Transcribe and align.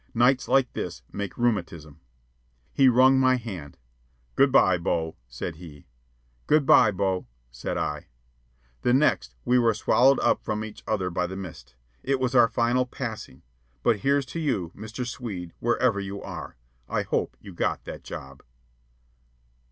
Nights 0.15 0.47
like 0.47 0.73
this 0.73 1.03
make 1.11 1.37
rheumatism." 1.37 1.99
He 2.73 2.89
wrung 2.89 3.19
my 3.19 3.35
hand. 3.35 3.77
"Good 4.35 4.51
by, 4.51 4.79
Bo," 4.79 5.15
said 5.27 5.57
he. 5.57 5.85
"Good 6.47 6.65
by, 6.65 6.89
Bo," 6.89 7.27
said 7.51 7.77
I. 7.77 8.07
The 8.81 8.95
next 8.95 9.35
we 9.45 9.59
were 9.59 9.75
swallowed 9.75 10.19
up 10.21 10.41
from 10.43 10.65
each 10.65 10.81
other 10.87 11.11
by 11.11 11.27
the 11.27 11.35
mist. 11.35 11.75
It 12.01 12.19
was 12.19 12.33
our 12.33 12.47
final 12.49 12.87
passing. 12.87 13.43
But 13.83 13.97
here's 13.99 14.25
to 14.33 14.39
you, 14.39 14.71
Mr. 14.75 15.05
Swede, 15.05 15.53
wherever 15.59 15.99
you 15.99 16.19
are. 16.23 16.57
I 16.89 17.03
hope 17.03 17.37
you 17.39 17.53
got 17.53 17.83
that 17.83 18.03
job. 18.03 18.41